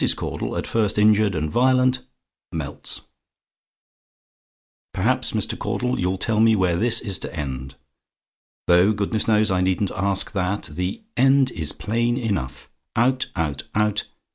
CAUDLE, 0.15 0.57
AT 0.57 0.65
FIRST 0.65 0.97
INJURED 0.97 1.35
AND 1.35 1.51
VIOLENT, 1.51 1.99
MELTS 2.51 3.01
"Perhaps, 4.95 5.33
Mr. 5.33 5.55
Caudle, 5.59 5.99
you'll 5.99 6.17
tell 6.17 6.39
me 6.39 6.55
where 6.55 6.75
this 6.75 7.01
is 7.01 7.19
to 7.19 7.31
end? 7.39 7.75
Though, 8.65 8.93
goodness 8.93 9.27
knows, 9.27 9.51
I 9.51 9.61
needn't 9.61 9.91
ask 9.91 10.31
THAT. 10.31 10.69
The 10.71 11.03
end 11.15 11.51
is 11.51 11.71
plain 11.71 12.17
enough. 12.17 12.67
Out 12.95 13.27
out 13.35 13.65
out! 13.75 14.05